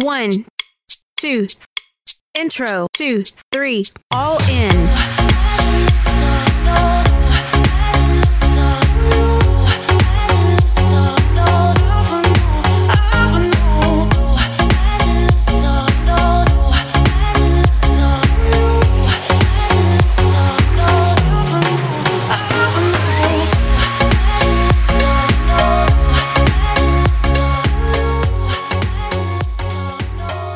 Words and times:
One, 0.00 0.44
two, 1.16 1.48
intro, 2.38 2.86
two, 2.92 3.24
three, 3.52 3.84
all 4.12 4.38
in. 4.48 5.27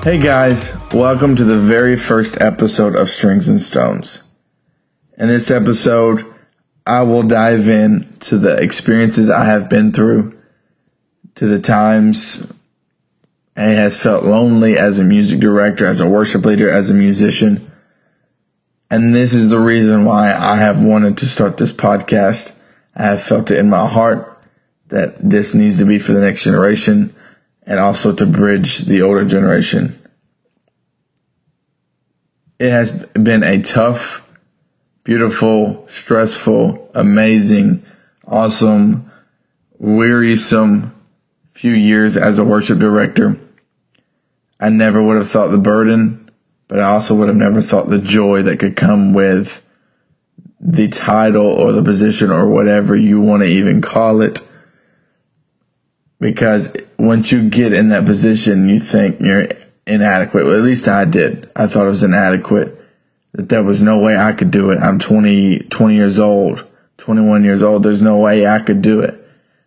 Hey 0.02 0.18
guys, 0.18 0.74
welcome 0.92 1.36
to 1.36 1.44
the 1.44 1.60
very 1.60 1.94
first 1.94 2.40
episode 2.40 2.96
of 2.96 3.08
Strings 3.08 3.48
and 3.48 3.60
Stones. 3.60 4.24
In 5.16 5.28
this 5.28 5.48
episode, 5.48 6.26
I 6.84 7.02
will 7.02 7.22
dive 7.22 7.68
in 7.68 8.12
to 8.22 8.36
the 8.36 8.56
experiences 8.56 9.30
I 9.30 9.44
have 9.44 9.70
been 9.70 9.92
through, 9.92 10.36
to 11.36 11.46
the 11.46 11.60
times 11.60 12.40
it 13.56 13.76
has 13.76 13.96
felt 13.96 14.24
lonely 14.24 14.76
as 14.76 14.98
a 14.98 15.04
music 15.04 15.38
director, 15.38 15.86
as 15.86 16.00
a 16.00 16.08
worship 16.08 16.44
leader, 16.44 16.68
as 16.68 16.90
a 16.90 16.94
musician. 16.94 17.70
And 18.90 19.14
this 19.14 19.34
is 19.34 19.50
the 19.50 19.60
reason 19.60 20.04
why 20.04 20.34
I 20.34 20.56
have 20.56 20.82
wanted 20.82 21.16
to 21.18 21.26
start 21.26 21.58
this 21.58 21.72
podcast. 21.72 22.52
I 22.96 23.04
have 23.04 23.22
felt 23.22 23.52
it 23.52 23.58
in 23.58 23.70
my 23.70 23.86
heart 23.86 24.44
that 24.88 25.14
this 25.18 25.54
needs 25.54 25.78
to 25.78 25.84
be 25.84 26.00
for 26.00 26.12
the 26.12 26.22
next 26.22 26.42
generation 26.42 27.14
and 27.66 27.78
also 27.78 28.12
to 28.14 28.26
bridge 28.26 28.78
the 28.78 29.02
older 29.02 29.24
generation. 29.24 29.98
It 32.58 32.70
has 32.70 33.06
been 33.06 33.42
a 33.42 33.62
tough, 33.62 34.28
beautiful, 35.04 35.86
stressful, 35.88 36.90
amazing, 36.94 37.84
awesome, 38.26 39.10
wearisome 39.78 40.94
few 41.52 41.72
years 41.72 42.16
as 42.16 42.38
a 42.38 42.44
worship 42.44 42.78
director. 42.78 43.38
I 44.58 44.70
never 44.70 45.02
would 45.02 45.16
have 45.16 45.28
thought 45.28 45.48
the 45.48 45.58
burden, 45.58 46.30
but 46.68 46.80
I 46.80 46.84
also 46.84 47.14
would 47.16 47.28
have 47.28 47.36
never 47.36 47.60
thought 47.60 47.88
the 47.88 47.98
joy 47.98 48.42
that 48.42 48.58
could 48.58 48.76
come 48.76 49.12
with 49.12 49.64
the 50.60 50.88
title 50.88 51.46
or 51.46 51.72
the 51.72 51.82
position 51.82 52.30
or 52.30 52.48
whatever 52.48 52.96
you 52.96 53.20
want 53.20 53.42
to 53.42 53.48
even 53.48 53.82
call 53.82 54.22
it 54.22 54.40
because 56.22 56.74
once 57.00 57.32
you 57.32 57.50
get 57.50 57.72
in 57.72 57.88
that 57.88 58.04
position, 58.04 58.68
you 58.68 58.78
think 58.78 59.20
you're 59.20 59.48
inadequate. 59.88 60.44
Well, 60.44 60.56
at 60.56 60.62
least 60.62 60.86
I 60.86 61.04
did. 61.04 61.50
I 61.56 61.66
thought 61.66 61.86
it 61.86 61.90
was 61.90 62.04
inadequate. 62.04 62.78
That 63.32 63.48
there 63.48 63.64
was 63.64 63.82
no 63.82 63.98
way 63.98 64.16
I 64.16 64.32
could 64.32 64.52
do 64.52 64.70
it. 64.70 64.78
I'm 64.78 65.00
20, 65.00 65.64
20 65.64 65.94
years 65.94 66.20
old, 66.20 66.64
21 66.98 67.42
years 67.42 67.60
old. 67.60 67.82
There's 67.82 68.00
no 68.00 68.18
way 68.18 68.46
I 68.46 68.60
could 68.60 68.82
do 68.82 69.00
it. 69.00 69.18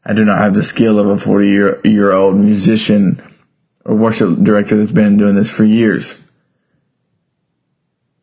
I 0.05 0.13
do 0.13 0.23
not 0.23 0.37
have 0.37 0.53
the 0.53 0.63
skill 0.63 0.97
of 0.97 1.07
a 1.07 1.17
40 1.19 1.47
year, 1.47 1.81
year 1.83 2.13
old 2.13 2.37
musician 2.37 3.21
or 3.83 3.95
worship 3.95 4.41
director 4.41 4.77
that's 4.77 4.91
been 4.91 5.17
doing 5.17 5.35
this 5.35 5.51
for 5.51 5.65
years. 5.65 6.17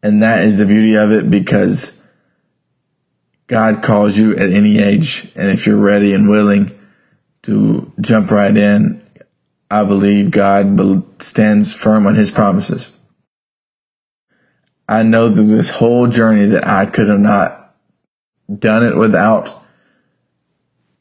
And 0.02 0.22
that 0.22 0.44
is 0.46 0.56
the 0.56 0.64
beauty 0.64 0.94
of 0.94 1.12
it 1.12 1.30
because 1.30 2.00
God 3.46 3.83
calls 3.83 4.17
you 4.17 4.34
at 4.36 4.48
any 4.48 4.78
age. 4.78 5.30
And 5.36 5.50
if 5.50 5.67
you're 5.67 5.77
ready 5.77 6.14
and 6.14 6.30
willing, 6.30 6.78
to 7.43 7.93
jump 8.01 8.31
right 8.31 8.57
in. 8.57 9.03
I 9.71 9.85
believe 9.85 10.31
God 10.31 11.23
stands 11.23 11.75
firm 11.75 12.07
on 12.07 12.15
his 12.15 12.31
promises. 12.31 12.93
I 14.89 15.03
know 15.03 15.29
that 15.29 15.43
this 15.43 15.70
whole 15.70 16.07
journey 16.07 16.45
that 16.47 16.67
I 16.67 16.87
could 16.87 17.09
have 17.09 17.20
not 17.20 17.75
done 18.59 18.85
it 18.85 18.97
without 18.97 19.63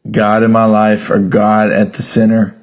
God 0.10 0.44
in 0.44 0.52
my 0.52 0.66
life 0.66 1.10
or 1.10 1.20
God 1.20 1.72
at 1.72 1.94
the 1.94 2.04
center 2.04 2.58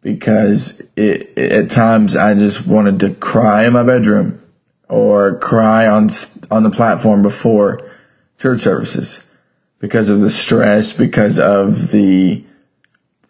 because 0.00 0.80
it, 0.96 1.32
it, 1.36 1.52
at 1.52 1.70
times 1.70 2.16
I 2.16 2.34
just 2.34 2.66
wanted 2.66 3.00
to 3.00 3.14
cry 3.14 3.66
in 3.66 3.74
my 3.74 3.82
bedroom 3.82 4.42
or 4.88 5.38
cry 5.38 5.86
on 5.86 6.08
on 6.50 6.62
the 6.62 6.70
platform 6.70 7.22
before 7.22 7.90
church 8.38 8.60
services 8.60 9.22
because 9.80 10.08
of 10.08 10.20
the 10.20 10.30
stress 10.30 10.92
because 10.92 11.38
of 11.38 11.90
the 11.90 12.45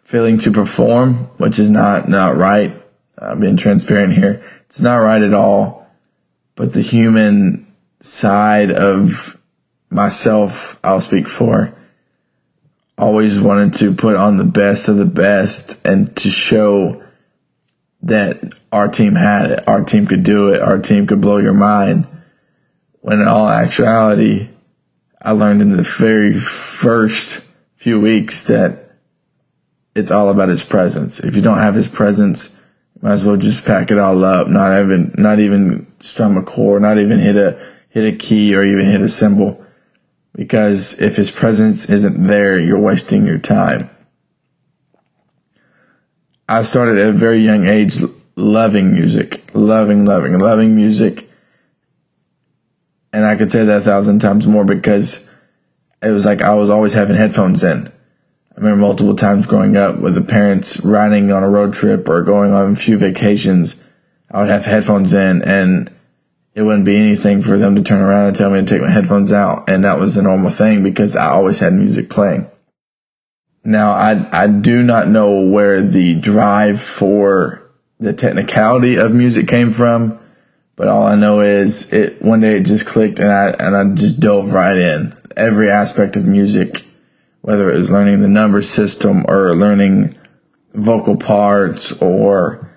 failing 0.07 0.37
to 0.37 0.49
perform, 0.49 1.15
which 1.35 1.59
is 1.59 1.69
not, 1.69 2.07
not 2.07 2.37
right. 2.37 2.81
I'm 3.17 3.41
being 3.41 3.57
transparent 3.57 4.13
here. 4.13 4.41
It's 4.61 4.79
not 4.79 4.99
right 4.99 5.21
at 5.21 5.33
all. 5.33 5.85
But 6.55 6.71
the 6.71 6.81
human 6.81 7.75
side 7.99 8.71
of 8.71 9.37
myself, 9.89 10.79
I'll 10.81 11.01
speak 11.01 11.27
for, 11.27 11.75
always 12.97 13.41
wanted 13.41 13.73
to 13.79 13.93
put 13.93 14.15
on 14.15 14.37
the 14.37 14.45
best 14.45 14.87
of 14.87 14.95
the 14.95 15.05
best 15.05 15.77
and 15.85 16.15
to 16.15 16.29
show 16.29 17.03
that 18.03 18.41
our 18.71 18.87
team 18.87 19.13
had 19.13 19.51
it, 19.51 19.67
our 19.67 19.83
team 19.83 20.07
could 20.07 20.23
do 20.23 20.53
it, 20.53 20.61
our 20.61 20.79
team 20.79 21.05
could 21.05 21.19
blow 21.19 21.35
your 21.35 21.53
mind. 21.53 22.07
When 23.01 23.19
in 23.19 23.27
all 23.27 23.49
actuality, 23.49 24.51
I 25.21 25.31
learned 25.31 25.61
in 25.61 25.71
the 25.71 25.83
very 25.83 26.31
first 26.31 27.41
few 27.75 27.99
weeks 27.99 28.43
that 28.43 28.86
it's 29.97 30.11
all 30.11 30.29
about 30.29 30.49
his 30.49 30.63
presence. 30.63 31.19
If 31.19 31.35
you 31.35 31.41
don't 31.41 31.57
have 31.57 31.73
his 31.73 31.87
presence, 31.87 32.55
might 33.01 33.13
as 33.13 33.25
well 33.25 33.35
just 33.35 33.65
pack 33.65 33.89
it 33.89 33.97
all 33.97 34.23
up. 34.23 34.47
Not 34.47 34.79
even, 34.79 35.13
not 35.17 35.39
even 35.39 35.87
strum 35.99 36.37
a 36.37 36.43
chord, 36.43 36.83
not 36.83 36.99
even 36.99 37.19
hit 37.19 37.35
a, 37.35 37.59
hit 37.89 38.13
a 38.13 38.15
key 38.15 38.55
or 38.55 38.63
even 38.63 38.85
hit 38.85 39.01
a 39.01 39.09
cymbal. 39.09 39.63
Because 40.33 40.99
if 41.01 41.15
his 41.15 41.31
presence 41.31 41.89
isn't 41.89 42.27
there, 42.27 42.59
you're 42.59 42.79
wasting 42.79 43.25
your 43.25 43.39
time. 43.39 43.89
I 46.47 46.61
started 46.61 46.99
at 46.99 47.09
a 47.09 47.13
very 47.13 47.39
young 47.39 47.67
age 47.67 47.97
loving 48.35 48.93
music, 48.93 49.49
loving, 49.53 50.05
loving, 50.05 50.37
loving 50.37 50.75
music. 50.75 51.29
And 53.11 53.25
I 53.25 53.35
could 53.35 53.51
say 53.51 53.65
that 53.65 53.81
a 53.81 53.83
thousand 53.83 54.19
times 54.19 54.45
more 54.45 54.63
because 54.63 55.27
it 56.03 56.11
was 56.11 56.25
like 56.25 56.41
I 56.41 56.53
was 56.53 56.69
always 56.69 56.93
having 56.93 57.15
headphones 57.15 57.63
in. 57.63 57.91
I 58.57 58.59
remember 58.59 58.87
multiple 58.87 59.13
times 59.13 59.45
growing 59.45 59.77
up 59.77 59.99
with 59.99 60.15
the 60.15 60.23
parents 60.23 60.79
riding 60.79 61.31
on 61.31 61.43
a 61.43 61.49
road 61.49 61.73
trip 61.73 62.09
or 62.09 62.23
going 62.23 62.51
on 62.51 62.73
a 62.73 62.75
few 62.75 62.97
vacations. 62.97 63.75
I 64.31 64.41
would 64.41 64.49
have 64.49 64.65
headphones 64.65 65.13
in 65.13 65.43
and 65.43 65.93
it 66.55 66.63
wouldn't 66.63 66.85
be 66.85 66.97
anything 66.97 67.43
for 67.43 67.55
them 67.55 67.75
to 67.75 67.83
turn 67.83 68.01
around 68.01 68.29
and 68.29 68.35
tell 68.35 68.49
me 68.49 68.59
to 68.59 68.65
take 68.65 68.81
my 68.81 68.89
headphones 68.89 69.31
out. 69.31 69.69
And 69.69 69.83
that 69.83 69.99
was 69.99 70.17
a 70.17 70.23
normal 70.23 70.49
thing 70.49 70.81
because 70.81 71.15
I 71.15 71.27
always 71.27 71.59
had 71.59 71.73
music 71.73 72.09
playing. 72.09 72.49
Now, 73.63 73.91
I, 73.91 74.27
I 74.31 74.47
do 74.47 74.81
not 74.81 75.07
know 75.07 75.45
where 75.45 75.83
the 75.83 76.15
drive 76.15 76.81
for 76.81 77.61
the 77.99 78.13
technicality 78.13 78.95
of 78.95 79.13
music 79.13 79.47
came 79.47 79.69
from, 79.69 80.19
but 80.75 80.87
all 80.87 81.03
I 81.03 81.13
know 81.13 81.41
is 81.41 81.93
it 81.93 82.23
one 82.23 82.39
day 82.39 82.57
it 82.57 82.63
just 82.63 82.87
clicked 82.87 83.19
and 83.19 83.31
I, 83.31 83.49
and 83.59 83.77
I 83.77 83.93
just 83.93 84.19
dove 84.19 84.51
right 84.51 84.77
in. 84.77 85.15
Every 85.35 85.69
aspect 85.69 86.15
of 86.15 86.25
music 86.25 86.83
whether 87.47 87.71
it 87.71 87.77
was 87.77 87.89
learning 87.89 88.19
the 88.19 88.27
number 88.27 88.61
system 88.61 89.23
or 89.29 89.55
learning 89.55 90.13
vocal 90.73 91.15
parts 91.15 91.93
or 92.01 92.69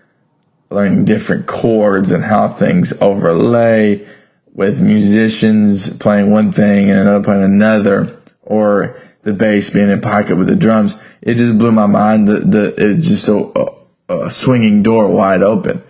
learning 0.70 1.04
different 1.04 1.48
chords 1.48 2.12
and 2.12 2.22
how 2.22 2.46
things 2.46 2.92
overlay 3.00 4.06
with 4.54 4.80
musicians 4.80 5.96
playing 5.96 6.30
one 6.30 6.52
thing 6.52 6.88
and 6.88 7.00
another 7.00 7.24
playing 7.24 7.42
another 7.42 8.16
or 8.42 8.96
the 9.22 9.32
bass 9.32 9.70
being 9.70 9.90
in 9.90 10.00
pocket 10.00 10.36
with 10.36 10.46
the 10.46 10.54
drums. 10.54 11.02
It 11.20 11.34
just 11.34 11.58
blew 11.58 11.72
my 11.72 11.86
mind. 11.86 12.28
The, 12.28 12.38
the, 12.38 12.74
it 12.78 12.98
just 12.98 13.26
a, 13.26 13.38
a, 13.38 13.64
uh, 14.08 14.26
a 14.26 14.30
swinging 14.30 14.84
door 14.84 15.10
wide 15.12 15.42
open. 15.42 15.82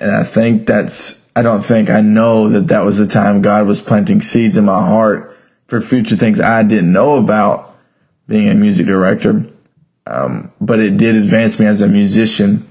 And 0.00 0.10
I 0.12 0.24
think 0.24 0.66
that's, 0.66 1.28
I 1.36 1.42
don't 1.42 1.62
think 1.62 1.90
I 1.90 2.00
know 2.00 2.48
that 2.48 2.68
that 2.68 2.86
was 2.86 2.96
the 2.96 3.06
time 3.06 3.42
God 3.42 3.66
was 3.66 3.82
planting 3.82 4.22
seeds 4.22 4.56
in 4.56 4.64
my 4.64 4.80
heart 4.80 5.36
for 5.66 5.82
future 5.82 6.16
things 6.16 6.40
I 6.40 6.62
didn't 6.62 6.90
know 6.90 7.18
about 7.18 7.67
being 8.28 8.48
a 8.48 8.54
music 8.54 8.86
director. 8.86 9.44
Um, 10.06 10.52
but 10.60 10.78
it 10.78 10.96
did 10.96 11.16
advance 11.16 11.58
me 11.58 11.66
as 11.66 11.82
a 11.82 11.88
musician, 11.88 12.66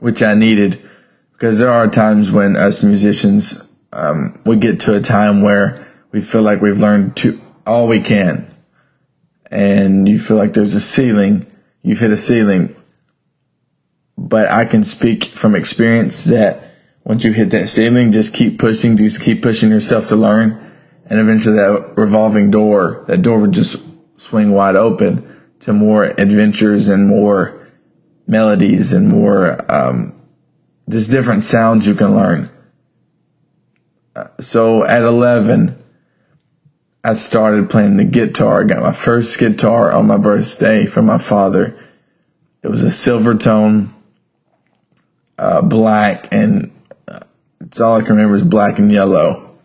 which 0.00 0.22
I 0.22 0.34
needed 0.34 0.82
because 1.32 1.58
there 1.58 1.70
are 1.70 1.88
times 1.88 2.32
when 2.32 2.56
us 2.56 2.82
musicians, 2.82 3.62
um, 3.92 4.40
we 4.44 4.56
get 4.56 4.80
to 4.80 4.96
a 4.96 5.00
time 5.00 5.42
where 5.42 5.86
we 6.10 6.20
feel 6.20 6.42
like 6.42 6.60
we've 6.60 6.80
learned 6.80 7.16
to 7.18 7.40
all 7.66 7.86
we 7.86 8.00
can 8.00 8.50
and 9.50 10.08
you 10.08 10.18
feel 10.18 10.36
like 10.36 10.54
there's 10.54 10.74
a 10.74 10.80
ceiling, 10.80 11.46
you've 11.82 12.00
hit 12.00 12.10
a 12.10 12.16
ceiling. 12.16 12.74
But 14.16 14.50
I 14.50 14.64
can 14.64 14.84
speak 14.84 15.24
from 15.24 15.54
experience 15.54 16.24
that 16.24 16.74
once 17.04 17.24
you 17.24 17.32
hit 17.32 17.50
that 17.50 17.68
ceiling, 17.68 18.12
just 18.12 18.32
keep 18.32 18.58
pushing, 18.58 18.96
just 18.96 19.20
keep 19.20 19.42
pushing 19.42 19.70
yourself 19.70 20.08
to 20.08 20.16
learn. 20.16 20.72
And 21.06 21.20
eventually 21.20 21.56
that 21.56 21.94
revolving 21.96 22.50
door, 22.50 23.04
that 23.06 23.22
door 23.22 23.40
would 23.40 23.52
just 23.52 23.76
swing 24.16 24.52
wide 24.52 24.76
open 24.76 25.40
to 25.60 25.72
more 25.72 26.04
adventures 26.04 26.88
and 26.88 27.08
more 27.08 27.60
melodies 28.26 28.92
and 28.92 29.08
more 29.08 29.60
um, 29.72 30.14
just 30.88 31.10
different 31.10 31.42
sounds 31.42 31.86
you 31.86 31.94
can 31.94 32.14
learn. 32.14 32.50
So 34.40 34.84
at 34.84 35.02
11, 35.02 35.82
I 37.02 37.14
started 37.14 37.68
playing 37.68 37.96
the 37.96 38.04
guitar. 38.04 38.62
I 38.62 38.64
got 38.64 38.82
my 38.82 38.92
first 38.92 39.38
guitar 39.38 39.92
on 39.92 40.06
my 40.06 40.16
birthday 40.16 40.86
from 40.86 41.06
my 41.06 41.18
father. 41.18 41.78
It 42.62 42.68
was 42.68 42.82
a 42.82 42.86
Silvertone, 42.86 43.92
uh, 45.38 45.62
black, 45.62 46.28
and 46.32 46.72
uh, 47.08 47.20
it's 47.60 47.80
all 47.80 47.96
I 47.96 48.00
can 48.00 48.16
remember 48.16 48.36
is 48.36 48.42
black 48.42 48.78
and 48.78 48.90
yellow. 48.90 49.58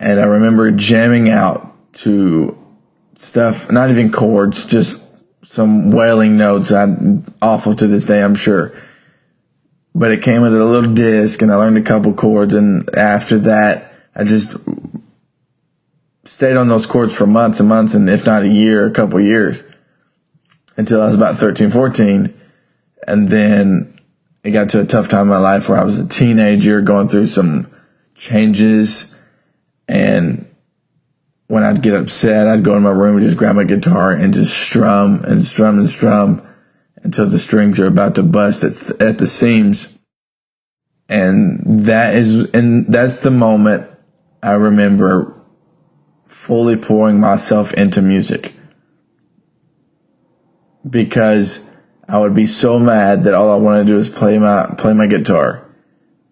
And 0.00 0.20
I 0.20 0.24
remember 0.24 0.70
jamming 0.70 1.28
out 1.28 1.74
to 1.94 2.56
stuff, 3.18 3.68
not 3.70 3.90
even 3.90 4.12
chords, 4.12 4.64
just 4.64 5.04
some 5.44 5.90
wailing 5.90 6.36
notes. 6.36 6.70
I'm 6.70 7.34
awful 7.42 7.74
to 7.74 7.86
this 7.88 8.04
day, 8.04 8.22
I'm 8.22 8.36
sure. 8.36 8.72
But 9.94 10.12
it 10.12 10.22
came 10.22 10.40
with 10.40 10.54
a 10.54 10.64
little 10.64 10.94
disc, 10.94 11.42
and 11.42 11.50
I 11.50 11.56
learned 11.56 11.78
a 11.78 11.82
couple 11.82 12.14
chords. 12.14 12.54
And 12.54 12.88
after 12.96 13.40
that, 13.40 13.92
I 14.14 14.22
just 14.22 14.54
stayed 16.24 16.56
on 16.56 16.68
those 16.68 16.86
chords 16.86 17.14
for 17.14 17.26
months 17.26 17.58
and 17.58 17.68
months, 17.68 17.94
and 17.94 18.08
if 18.08 18.24
not 18.24 18.44
a 18.44 18.48
year, 18.48 18.86
a 18.86 18.92
couple 18.92 19.20
years, 19.20 19.64
until 20.76 21.02
I 21.02 21.06
was 21.06 21.16
about 21.16 21.38
13, 21.38 21.70
14. 21.70 22.40
And 23.06 23.28
then 23.28 24.00
it 24.44 24.52
got 24.52 24.70
to 24.70 24.80
a 24.80 24.86
tough 24.86 25.08
time 25.08 25.22
in 25.22 25.28
my 25.28 25.38
life 25.38 25.68
where 25.68 25.78
I 25.78 25.84
was 25.84 25.98
a 25.98 26.06
teenager 26.06 26.82
going 26.82 27.08
through 27.08 27.26
some 27.26 27.74
changes 28.14 29.18
and 29.88 30.47
when 31.48 31.64
I'd 31.64 31.82
get 31.82 31.94
upset, 31.94 32.46
I'd 32.46 32.62
go 32.62 32.76
in 32.76 32.82
my 32.82 32.90
room 32.90 33.16
and 33.16 33.24
just 33.24 33.38
grab 33.38 33.56
my 33.56 33.64
guitar 33.64 34.12
and 34.12 34.32
just 34.32 34.56
strum 34.56 35.24
and 35.24 35.42
strum 35.42 35.78
and 35.78 35.88
strum 35.88 36.46
until 37.02 37.26
the 37.26 37.38
strings 37.38 37.80
are 37.80 37.86
about 37.86 38.14
to 38.16 38.22
bust 38.22 38.64
at, 38.64 39.00
at 39.00 39.18
the 39.18 39.26
seams. 39.26 39.98
And 41.08 41.86
that 41.86 42.14
is, 42.14 42.50
and 42.50 42.86
that's 42.92 43.20
the 43.20 43.30
moment 43.30 43.88
I 44.42 44.52
remember 44.52 45.34
fully 46.26 46.76
pouring 46.76 47.18
myself 47.18 47.72
into 47.72 48.02
music 48.02 48.52
because 50.88 51.70
I 52.06 52.18
would 52.18 52.34
be 52.34 52.46
so 52.46 52.78
mad 52.78 53.24
that 53.24 53.32
all 53.32 53.50
I 53.50 53.56
want 53.56 53.86
to 53.86 53.92
do 53.92 53.98
is 53.98 54.10
play 54.10 54.38
my, 54.38 54.66
play 54.76 54.92
my 54.92 55.06
guitar. 55.06 55.64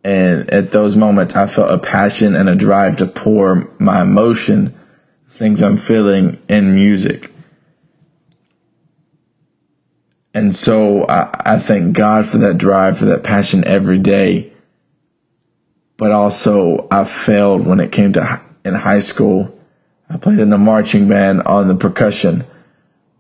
And 0.04 0.50
at 0.50 0.72
those 0.72 0.94
moments, 0.94 1.34
I 1.34 1.46
felt 1.46 1.70
a 1.70 1.78
passion 1.78 2.36
and 2.36 2.50
a 2.50 2.54
drive 2.54 2.98
to 2.98 3.06
pour 3.06 3.74
my 3.78 4.02
emotion 4.02 4.74
things 5.36 5.62
I'm 5.62 5.76
feeling 5.76 6.42
in 6.48 6.74
music. 6.74 7.30
And 10.32 10.54
so 10.54 11.06
I, 11.06 11.30
I 11.44 11.58
thank 11.58 11.94
God 11.94 12.26
for 12.26 12.38
that 12.38 12.58
drive, 12.58 12.98
for 12.98 13.04
that 13.06 13.22
passion 13.22 13.66
every 13.66 13.98
day. 13.98 14.52
But 15.98 16.10
also 16.10 16.88
I 16.90 17.04
failed 17.04 17.66
when 17.66 17.80
it 17.80 17.92
came 17.92 18.12
to 18.14 18.40
in 18.64 18.74
high 18.74 19.00
school. 19.00 19.58
I 20.08 20.16
played 20.16 20.38
in 20.38 20.50
the 20.50 20.58
marching 20.58 21.08
band 21.08 21.42
on 21.42 21.68
the 21.68 21.76
percussion, 21.76 22.44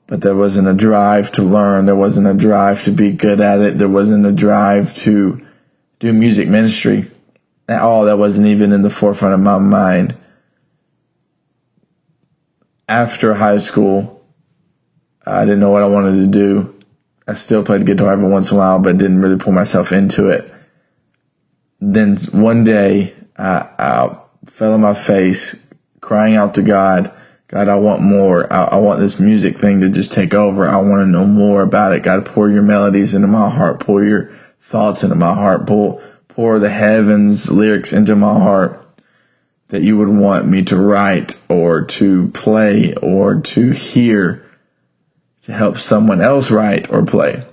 but 0.06 0.20
there 0.20 0.36
wasn't 0.36 0.68
a 0.68 0.74
drive 0.74 1.32
to 1.32 1.42
learn. 1.42 1.86
There 1.86 1.96
wasn't 1.96 2.28
a 2.28 2.34
drive 2.34 2.84
to 2.84 2.92
be 2.92 3.12
good 3.12 3.40
at 3.40 3.60
it. 3.60 3.78
There 3.78 3.88
wasn't 3.88 4.26
a 4.26 4.32
drive 4.32 4.94
to 4.98 5.46
do 5.98 6.12
music 6.12 6.48
ministry 6.48 7.10
at 7.68 7.82
all. 7.82 8.04
That 8.04 8.18
wasn't 8.18 8.46
even 8.46 8.72
in 8.72 8.82
the 8.82 8.90
forefront 8.90 9.34
of 9.34 9.40
my 9.40 9.58
mind 9.58 10.16
after 12.88 13.34
high 13.34 13.58
school, 13.58 14.24
I 15.26 15.44
didn't 15.44 15.60
know 15.60 15.70
what 15.70 15.82
I 15.82 15.86
wanted 15.86 16.14
to 16.16 16.26
do. 16.26 16.74
I 17.26 17.34
still 17.34 17.64
played 17.64 17.86
guitar 17.86 18.12
every 18.12 18.28
once 18.28 18.50
in 18.50 18.56
a 18.56 18.60
while, 18.60 18.78
but 18.78 18.98
didn't 18.98 19.20
really 19.20 19.38
pull 19.38 19.52
myself 19.52 19.90
into 19.90 20.28
it. 20.28 20.52
Then 21.80 22.16
one 22.32 22.62
day, 22.64 23.14
I, 23.36 23.68
I 23.78 24.18
fell 24.46 24.74
on 24.74 24.80
my 24.80 24.94
face, 24.94 25.56
crying 26.00 26.36
out 26.36 26.54
to 26.54 26.62
God, 26.62 27.12
God, 27.48 27.68
I 27.68 27.76
want 27.76 28.02
more. 28.02 28.52
I, 28.52 28.64
I 28.64 28.76
want 28.76 28.98
this 28.98 29.20
music 29.20 29.56
thing 29.56 29.80
to 29.80 29.88
just 29.88 30.12
take 30.12 30.34
over. 30.34 30.66
I 30.66 30.76
want 30.76 31.02
to 31.02 31.06
know 31.06 31.26
more 31.26 31.62
about 31.62 31.92
it. 31.92 32.02
God, 32.02 32.26
pour 32.26 32.50
your 32.50 32.62
melodies 32.62 33.14
into 33.14 33.28
my 33.28 33.48
heart. 33.48 33.78
Pour 33.78 34.04
your 34.04 34.32
thoughts 34.60 35.04
into 35.04 35.14
my 35.14 35.32
heart. 35.32 35.66
Pour, 35.66 36.02
pour 36.26 36.58
the 36.58 36.70
heavens 36.70 37.50
lyrics 37.50 37.92
into 37.92 38.16
my 38.16 38.34
heart 38.34 38.85
that 39.68 39.82
you 39.82 39.96
would 39.96 40.08
want 40.08 40.46
me 40.46 40.62
to 40.62 40.76
write 40.76 41.38
or 41.48 41.84
to 41.84 42.28
play 42.28 42.94
or 42.94 43.40
to 43.40 43.70
hear 43.72 44.44
to 45.42 45.52
help 45.52 45.78
someone 45.78 46.20
else 46.20 46.50
write 46.50 46.90
or 46.90 47.04
play. 47.04 47.44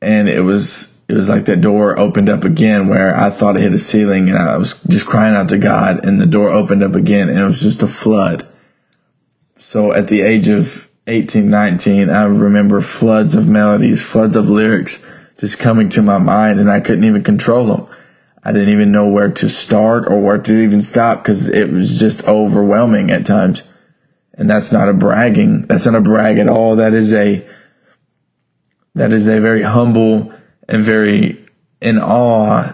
And 0.00 0.28
it 0.28 0.40
was 0.40 0.98
it 1.08 1.14
was 1.14 1.28
like 1.28 1.44
that 1.46 1.60
door 1.60 1.98
opened 1.98 2.28
up 2.28 2.44
again 2.44 2.88
where 2.88 3.14
I 3.14 3.30
thought 3.30 3.56
it 3.56 3.62
hit 3.62 3.74
a 3.74 3.78
ceiling 3.78 4.30
and 4.30 4.38
I 4.38 4.56
was 4.56 4.74
just 4.84 5.06
crying 5.06 5.34
out 5.34 5.50
to 5.50 5.58
God 5.58 6.04
and 6.04 6.20
the 6.20 6.26
door 6.26 6.50
opened 6.50 6.82
up 6.82 6.94
again 6.94 7.28
and 7.28 7.38
it 7.38 7.44
was 7.44 7.60
just 7.60 7.82
a 7.82 7.86
flood. 7.86 8.46
So 9.58 9.92
at 9.92 10.08
the 10.08 10.22
age 10.22 10.48
of 10.48 10.88
18, 11.06 11.50
19, 11.50 12.08
I 12.08 12.24
remember 12.24 12.80
floods 12.80 13.34
of 13.34 13.46
melodies, 13.46 14.04
floods 14.04 14.36
of 14.36 14.48
lyrics 14.48 15.04
just 15.38 15.58
coming 15.58 15.90
to 15.90 16.02
my 16.02 16.18
mind 16.18 16.60
and 16.60 16.70
I 16.70 16.80
couldn't 16.80 17.04
even 17.04 17.22
control 17.22 17.66
them. 17.66 17.86
I 18.44 18.52
didn't 18.52 18.68
even 18.68 18.92
know 18.92 19.08
where 19.08 19.30
to 19.30 19.48
start 19.48 20.06
or 20.06 20.20
where 20.20 20.38
to 20.38 20.52
even 20.52 20.82
stop 20.82 21.22
because 21.22 21.48
it 21.48 21.70
was 21.70 21.98
just 21.98 22.28
overwhelming 22.28 23.10
at 23.10 23.24
times. 23.24 23.62
And 24.34 24.50
that's 24.50 24.70
not 24.70 24.88
a 24.88 24.92
bragging. 24.92 25.62
That's 25.62 25.86
not 25.86 25.94
a 25.94 26.00
brag 26.00 26.38
at 26.38 26.48
all. 26.48 26.76
That 26.76 26.92
is 26.92 27.14
a, 27.14 27.46
that 28.94 29.12
is 29.12 29.28
a 29.28 29.40
very 29.40 29.62
humble 29.62 30.32
and 30.68 30.82
very 30.82 31.44
in 31.80 31.98
awe 31.98 32.72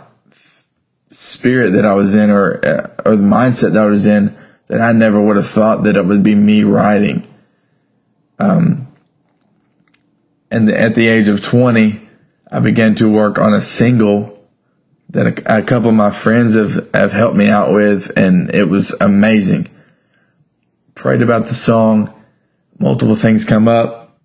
spirit 1.11 1.71
that 1.71 1.85
I 1.85 1.95
was 1.95 2.15
in 2.15 2.31
or, 2.31 2.55
or 3.05 3.17
the 3.17 3.23
mindset 3.23 3.75
that 3.75 3.83
I 3.83 3.87
was 3.87 4.07
in 4.07 4.37
that 4.69 4.81
I 4.81 4.93
never 4.93 5.21
would 5.21 5.37
have 5.37 5.49
thought 5.49 5.85
that 5.85 5.97
it 5.97 6.07
would 6.07 6.23
be 6.23 6.35
me 6.35 6.65
writing. 6.65 7.27
Um, 8.39 8.89
and 10.51 10.69
at 10.71 10.95
the 10.95 11.09
age 11.09 11.29
of 11.29 11.43
20, 11.43 12.09
I 12.51 12.61
began 12.61 12.95
to 12.97 13.11
work 13.11 13.39
on 13.39 13.53
a 13.53 13.61
single 13.61 14.40
that 15.13 15.27
a, 15.27 15.59
a 15.59 15.63
couple 15.63 15.89
of 15.89 15.95
my 15.95 16.11
friends 16.11 16.55
have, 16.55 16.89
have 16.95 17.13
helped 17.13 17.37
me 17.37 17.49
out 17.49 17.73
with, 17.73 18.17
and 18.17 18.55
it 18.55 18.69
was 18.69 18.95
amazing. 19.01 19.69
Prayed 20.95 21.23
about 21.23 21.47
the 21.47 21.55
song, 21.55 22.15
multiple 22.79 23.17
things 23.17 23.45
come 23.45 23.69
up. 23.69 24.19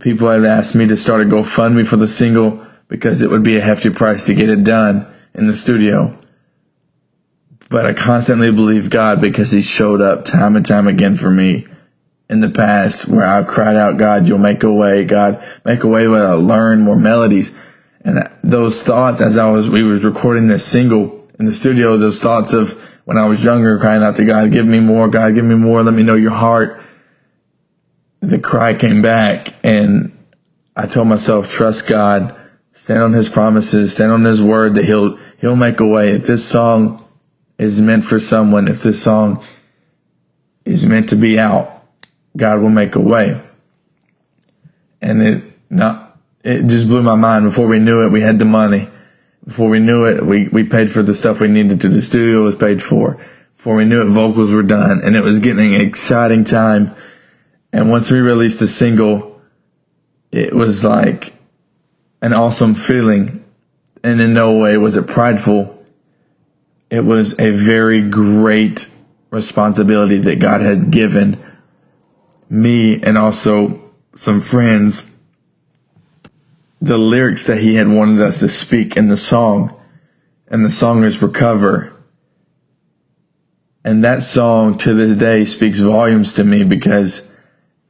People 0.00 0.28
had 0.28 0.44
asked 0.44 0.74
me 0.74 0.86
to 0.86 0.96
start 0.96 1.22
a 1.22 1.24
GoFundMe 1.24 1.86
for 1.86 1.96
the 1.96 2.08
single 2.08 2.66
because 2.88 3.22
it 3.22 3.30
would 3.30 3.42
be 3.42 3.56
a 3.56 3.60
hefty 3.60 3.90
price 3.90 4.26
to 4.26 4.34
get 4.34 4.50
it 4.50 4.64
done 4.64 5.06
in 5.34 5.46
the 5.46 5.56
studio. 5.56 6.18
But 7.70 7.86
I 7.86 7.94
constantly 7.94 8.52
believe 8.52 8.90
God 8.90 9.20
because 9.20 9.50
He 9.50 9.62
showed 9.62 10.02
up 10.02 10.24
time 10.24 10.56
and 10.56 10.66
time 10.66 10.86
again 10.86 11.16
for 11.16 11.30
me 11.30 11.66
in 12.28 12.40
the 12.40 12.50
past 12.50 13.08
where 13.08 13.24
I 13.24 13.42
cried 13.44 13.76
out, 13.76 13.98
God, 13.98 14.26
you'll 14.26 14.38
make 14.38 14.62
a 14.62 14.72
way. 14.72 15.04
God, 15.04 15.42
make 15.64 15.84
a 15.84 15.88
way 15.88 16.08
where 16.08 16.28
I 16.28 16.32
learn 16.32 16.80
more 16.80 16.96
melodies. 16.96 17.52
And 18.04 18.28
those 18.42 18.82
thoughts 18.82 19.20
as 19.20 19.38
I 19.38 19.50
was, 19.50 19.70
we 19.70 19.82
was 19.82 20.04
recording 20.04 20.48
this 20.48 20.66
single 20.66 21.26
in 21.38 21.46
the 21.46 21.52
studio, 21.52 21.96
those 21.96 22.20
thoughts 22.20 22.52
of 22.52 22.72
when 23.04 23.18
I 23.18 23.26
was 23.26 23.44
younger, 23.44 23.78
crying 23.78 24.02
out 24.02 24.16
to 24.16 24.24
God, 24.24 24.52
give 24.52 24.66
me 24.66 24.80
more, 24.80 25.08
God, 25.08 25.34
give 25.34 25.44
me 25.44 25.54
more. 25.54 25.82
Let 25.82 25.94
me 25.94 26.02
know 26.02 26.14
your 26.14 26.32
heart. 26.32 26.80
The 28.20 28.38
cry 28.38 28.74
came 28.74 29.02
back 29.02 29.54
and 29.64 30.16
I 30.76 30.86
told 30.86 31.08
myself, 31.08 31.50
trust 31.50 31.86
God, 31.86 32.36
stand 32.72 33.02
on 33.02 33.12
his 33.12 33.28
promises, 33.28 33.94
stand 33.94 34.12
on 34.12 34.24
his 34.24 34.42
word 34.42 34.74
that 34.74 34.84
he'll, 34.84 35.16
he'll 35.38 35.56
make 35.56 35.80
a 35.80 35.86
way. 35.86 36.10
If 36.10 36.26
this 36.26 36.44
song 36.44 37.04
is 37.58 37.80
meant 37.80 38.04
for 38.04 38.18
someone, 38.18 38.68
if 38.68 38.82
this 38.82 39.02
song 39.02 39.44
is 40.64 40.86
meant 40.86 41.08
to 41.10 41.16
be 41.16 41.38
out, 41.38 41.84
God 42.36 42.60
will 42.60 42.70
make 42.70 42.94
a 42.94 43.00
way. 43.00 43.40
And 45.00 45.22
it 45.22 45.44
not, 45.68 46.01
it 46.44 46.66
just 46.66 46.88
blew 46.88 47.02
my 47.02 47.16
mind. 47.16 47.44
Before 47.44 47.66
we 47.66 47.78
knew 47.78 48.04
it, 48.04 48.10
we 48.10 48.20
had 48.20 48.38
the 48.38 48.44
money. 48.44 48.88
Before 49.44 49.68
we 49.68 49.80
knew 49.80 50.06
it, 50.06 50.24
we, 50.24 50.48
we 50.48 50.64
paid 50.64 50.90
for 50.90 51.02
the 51.02 51.14
stuff 51.14 51.40
we 51.40 51.48
needed 51.48 51.80
to. 51.80 51.88
The 51.88 52.02
studio 52.02 52.44
was 52.44 52.56
paid 52.56 52.82
for. 52.82 53.18
Before 53.56 53.76
we 53.76 53.84
knew 53.84 54.02
it, 54.02 54.06
vocals 54.10 54.50
were 54.50 54.62
done 54.62 55.00
and 55.04 55.14
it 55.14 55.22
was 55.22 55.40
getting 55.40 55.74
an 55.74 55.80
exciting 55.80 56.44
time. 56.44 56.94
And 57.72 57.90
once 57.90 58.10
we 58.10 58.18
released 58.18 58.60
a 58.62 58.66
single, 58.66 59.40
it 60.30 60.54
was 60.54 60.84
like 60.84 61.34
an 62.20 62.32
awesome 62.32 62.74
feeling. 62.74 63.44
And 64.04 64.20
in 64.20 64.34
no 64.34 64.58
way 64.58 64.76
was 64.78 64.96
it 64.96 65.06
prideful. 65.06 65.84
It 66.90 67.04
was 67.04 67.38
a 67.40 67.52
very 67.52 68.08
great 68.08 68.90
responsibility 69.30 70.18
that 70.18 70.40
God 70.40 70.60
had 70.60 70.90
given 70.90 71.42
me 72.50 73.00
and 73.02 73.16
also 73.16 73.90
some 74.14 74.40
friends 74.40 75.02
the 76.82 76.98
lyrics 76.98 77.46
that 77.46 77.58
he 77.58 77.76
had 77.76 77.86
wanted 77.86 78.20
us 78.20 78.40
to 78.40 78.48
speak 78.48 78.96
in 78.96 79.06
the 79.06 79.16
song, 79.16 79.80
and 80.48 80.64
the 80.64 80.70
song 80.70 81.04
is 81.04 81.22
Recover. 81.22 81.92
And 83.84 84.04
that 84.04 84.22
song 84.22 84.76
to 84.78 84.92
this 84.92 85.14
day 85.14 85.44
speaks 85.44 85.78
volumes 85.78 86.34
to 86.34 86.44
me 86.44 86.64
because 86.64 87.32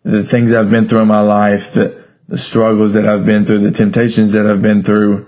the 0.02 0.22
things 0.22 0.52
I've 0.52 0.70
been 0.70 0.88
through 0.88 1.00
in 1.00 1.08
my 1.08 1.22
life, 1.22 1.72
the, 1.72 2.04
the 2.28 2.36
struggles 2.36 2.92
that 2.92 3.06
I've 3.06 3.24
been 3.24 3.46
through, 3.46 3.58
the 3.58 3.70
temptations 3.70 4.34
that 4.34 4.46
I've 4.46 4.62
been 4.62 4.82
through, 4.82 5.26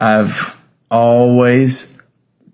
I've 0.00 0.58
always 0.90 1.98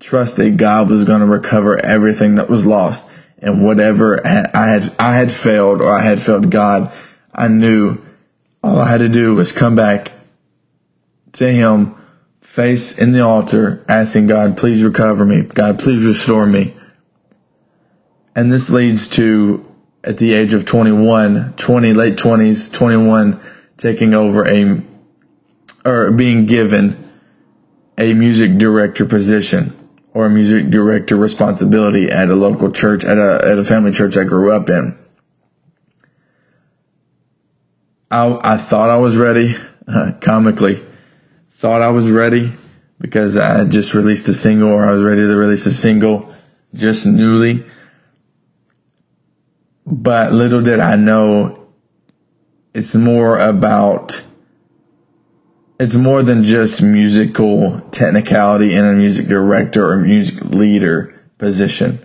trusted 0.00 0.58
God 0.58 0.90
was 0.90 1.04
going 1.04 1.20
to 1.20 1.26
recover 1.26 1.78
everything 1.84 2.34
that 2.34 2.50
was 2.50 2.66
lost. 2.66 3.08
And 3.38 3.64
whatever 3.64 4.26
I 4.26 4.66
had, 4.66 4.94
I 4.98 5.14
had 5.14 5.30
failed 5.30 5.80
or 5.80 5.92
I 5.92 6.02
had 6.02 6.20
failed 6.20 6.50
God, 6.50 6.92
I 7.32 7.46
knew 7.46 7.98
all 8.64 8.80
I 8.80 8.90
had 8.90 8.98
to 8.98 9.08
do 9.08 9.36
was 9.36 9.52
come 9.52 9.76
back 9.76 10.17
to 11.32 11.50
Him, 11.50 11.94
face 12.40 12.98
in 12.98 13.12
the 13.12 13.20
altar, 13.20 13.84
asking 13.88 14.26
God, 14.26 14.56
please 14.56 14.82
recover 14.82 15.24
me. 15.24 15.42
God, 15.42 15.78
please 15.78 16.04
restore 16.04 16.46
me. 16.46 16.76
And 18.34 18.52
this 18.52 18.70
leads 18.70 19.08
to, 19.08 19.64
at 20.04 20.18
the 20.18 20.32
age 20.32 20.54
of 20.54 20.64
21, 20.64 21.54
20, 21.56 21.92
late 21.92 22.16
20s, 22.16 22.72
21, 22.72 23.40
taking 23.76 24.14
over 24.14 24.46
a, 24.46 24.82
or 25.84 26.12
being 26.12 26.46
given 26.46 27.04
a 27.96 28.14
music 28.14 28.56
director 28.58 29.04
position 29.04 29.74
or 30.14 30.26
a 30.26 30.30
music 30.30 30.70
director 30.70 31.16
responsibility 31.16 32.10
at 32.10 32.28
a 32.28 32.34
local 32.34 32.70
church, 32.70 33.04
at 33.04 33.18
a, 33.18 33.40
at 33.44 33.58
a 33.58 33.64
family 33.64 33.92
church 33.92 34.16
I 34.16 34.24
grew 34.24 34.52
up 34.52 34.68
in. 34.68 34.96
I, 38.10 38.38
I 38.42 38.56
thought 38.56 38.90
I 38.90 38.96
was 38.96 39.16
ready, 39.16 39.54
comically, 40.20 40.82
thought 41.58 41.82
I 41.82 41.88
was 41.88 42.08
ready 42.08 42.52
because 43.00 43.36
I 43.36 43.64
just 43.64 43.92
released 43.92 44.28
a 44.28 44.34
single 44.34 44.68
or 44.68 44.86
I 44.86 44.92
was 44.92 45.02
ready 45.02 45.22
to 45.22 45.36
release 45.36 45.66
a 45.66 45.72
single 45.72 46.32
just 46.72 47.04
newly. 47.04 47.64
But 49.84 50.32
little 50.32 50.62
did 50.62 50.78
I 50.78 50.94
know 50.94 51.66
it's 52.74 52.94
more 52.94 53.40
about 53.40 54.22
it's 55.80 55.96
more 55.96 56.22
than 56.22 56.44
just 56.44 56.80
musical 56.80 57.80
technicality 57.90 58.72
in 58.72 58.84
a 58.84 58.92
music 58.92 59.26
director 59.26 59.90
or 59.90 59.96
music 59.96 60.44
leader 60.44 61.20
position. 61.38 61.98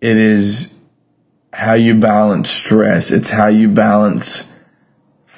It 0.00 0.16
is 0.16 0.80
how 1.52 1.74
you 1.74 1.94
balance 1.94 2.48
stress. 2.48 3.10
It's 3.10 3.28
how 3.28 3.48
you 3.48 3.68
balance 3.68 4.49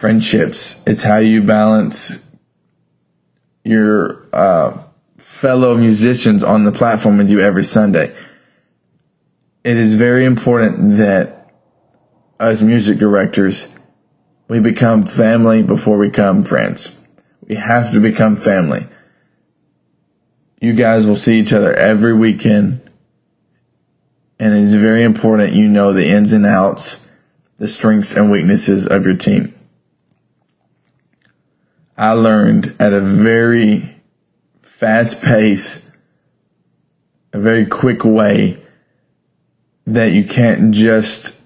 friendships. 0.02 0.82
It's 0.84 1.04
how 1.04 1.18
you 1.18 1.44
balance 1.44 2.18
your 3.62 4.26
uh, 4.32 4.82
fellow 5.16 5.76
musicians 5.76 6.42
on 6.42 6.64
the 6.64 6.72
platform 6.72 7.18
with 7.18 7.30
you 7.30 7.38
every 7.38 7.62
Sunday. 7.62 8.12
It 9.62 9.76
is 9.76 9.94
very 9.94 10.24
important 10.24 10.96
that 10.96 11.54
as 12.40 12.64
music 12.64 12.98
directors, 12.98 13.68
we 14.48 14.58
become 14.58 15.04
family 15.04 15.62
before 15.62 15.96
we 15.98 16.08
become 16.08 16.42
friends. 16.42 16.98
We 17.46 17.54
have 17.54 17.92
to 17.92 18.00
become 18.00 18.34
family. 18.34 18.88
You 20.60 20.72
guys 20.72 21.06
will 21.06 21.14
see 21.14 21.38
each 21.38 21.52
other 21.52 21.72
every 21.74 22.12
weekend. 22.12 22.90
And 24.40 24.52
it's 24.52 24.74
very 24.74 25.04
important 25.04 25.52
you 25.52 25.68
know 25.68 25.92
the 25.92 26.08
ins 26.08 26.32
and 26.32 26.44
outs, 26.44 26.98
the 27.58 27.68
strengths 27.68 28.16
and 28.16 28.32
weaknesses 28.32 28.88
of 28.88 29.06
your 29.06 29.16
team. 29.16 29.54
I 31.96 32.12
learned 32.12 32.74
at 32.78 32.92
a 32.92 33.00
very 33.00 33.96
fast 34.60 35.22
pace, 35.22 35.90
a 37.32 37.38
very 37.38 37.66
quick 37.66 38.04
way 38.04 38.62
that 39.86 40.12
you 40.12 40.24
can't 40.24 40.72
just 40.72 41.38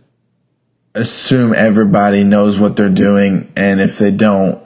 assume 0.95 1.53
everybody 1.55 2.25
knows 2.25 2.59
what 2.59 2.76
they're 2.76 2.88
doing, 2.88 3.53
and 3.57 3.81
if 3.81 3.99
they 3.99 4.11
don't, 4.11 4.62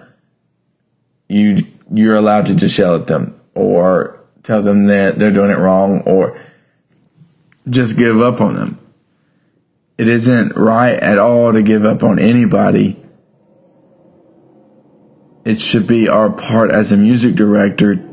you 1.28 1.66
you're 1.92 2.16
allowed 2.16 2.46
to 2.46 2.54
just 2.54 2.78
yell 2.78 2.94
at 2.94 3.08
them 3.08 3.40
or 3.54 4.20
tell 4.42 4.62
them 4.62 4.86
that 4.86 5.18
they're 5.18 5.32
doing 5.32 5.50
it 5.50 5.58
wrong 5.58 6.02
or 6.02 6.40
just 7.68 7.96
give 7.96 8.20
up 8.20 8.40
on 8.40 8.54
them. 8.54 8.78
It 9.98 10.08
isn't 10.08 10.56
right 10.56 10.94
at 10.94 11.18
all 11.18 11.52
to 11.52 11.62
give 11.62 11.84
up 11.84 12.02
on 12.02 12.18
anybody. 12.18 13.02
It 15.44 15.60
should 15.60 15.86
be 15.86 16.08
our 16.08 16.30
part 16.30 16.70
as 16.70 16.92
a 16.92 16.96
music 16.96 17.34
director 17.34 18.06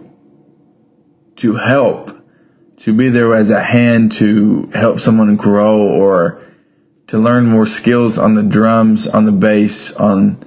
to 1.38 1.55
help, 1.55 2.12
to 2.77 2.93
be 2.93 3.10
there 3.10 3.34
as 3.36 3.51
a 3.51 3.62
hand 3.62 4.12
to 4.13 4.69
help 4.74 5.00
someone 5.00 5.36
grow 5.36 5.79
or 5.81 6.41
to 7.07 7.17
learn 7.17 7.46
more 7.46 7.65
skills 7.65 8.17
on 8.17 8.36
the 8.36 8.43
drums, 8.43 9.07
on 9.07 9.25
the 9.25 9.31
bass, 9.31 9.91
on 9.93 10.43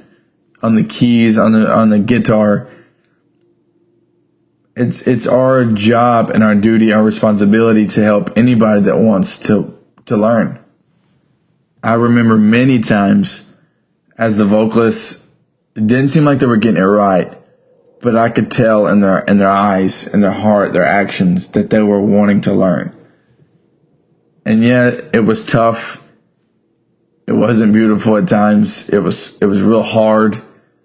on 0.63 0.75
the 0.75 0.85
keys, 0.85 1.39
on 1.39 1.53
the 1.53 1.71
on 1.71 1.91
the 1.91 1.99
guitar. 1.99 2.69
It's 4.77 5.03
it's 5.03 5.27
our 5.27 5.65
job 5.67 6.31
and 6.31 6.43
our 6.43 6.55
duty, 6.55 6.93
our 6.93 7.03
responsibility 7.03 7.87
to 7.89 8.03
help 8.03 8.31
anybody 8.37 8.83
that 8.83 8.99
wants 8.99 9.39
to 9.49 9.79
to 10.07 10.17
learn. 10.17 10.59
I 11.83 11.95
remember 11.95 12.37
many 12.37 12.79
times 12.81 13.53
as 14.19 14.39
the 14.39 14.45
vocalists 14.45 15.20
it 15.81 15.87
didn't 15.87 16.09
seem 16.09 16.25
like 16.25 16.39
they 16.39 16.47
were 16.47 16.57
getting 16.57 16.83
it 16.83 16.87
right, 16.87 17.37
but 18.01 18.17
I 18.17 18.29
could 18.29 18.51
tell 18.51 18.87
in 18.87 19.01
their 19.01 19.21
in 19.21 19.39
their 19.39 19.51
eyes, 19.51 20.07
in 20.07 20.21
their 20.21 20.33
heart, 20.33 20.73
their 20.73 20.87
actions 20.87 21.49
that 21.49 21.71
they 21.71 21.83
were 21.83 22.01
wanting 22.01 22.41
to 22.43 22.53
learn. 22.53 22.97
And 24.45 24.63
yet 24.63 25.15
it 25.15 25.21
was 25.21 25.45
tough 25.45 26.01
it 27.31 27.37
wasn't 27.37 27.73
beautiful 27.73 28.17
at 28.17 28.27
times. 28.27 28.89
It 28.89 28.99
was 28.99 29.39
it 29.41 29.47
was 29.47 29.63
real 29.63 29.85
hard. 29.85 30.43